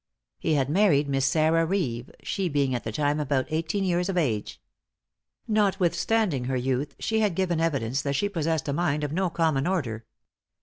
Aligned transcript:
He 0.39 0.55
had 0.55 0.67
married 0.67 1.07
Miss 1.07 1.27
Sarah 1.27 1.63
Reeve, 1.63 2.09
she 2.23 2.49
being 2.49 2.73
at 2.73 2.83
the 2.83 2.91
time 2.91 3.19
about 3.19 3.45
eighteen 3.49 3.83
years 3.83 4.09
of 4.09 4.17
age. 4.17 4.59
Notwithstanding 5.47 6.45
her 6.45 6.57
youth, 6.57 6.95
she 6.97 7.19
had 7.19 7.35
given 7.35 7.61
evidence 7.61 8.01
that 8.01 8.15
she 8.15 8.27
possessed 8.27 8.67
a 8.67 8.73
mind 8.73 9.03
of 9.03 9.11
no 9.13 9.29
common 9.29 9.67
order. 9.67 10.07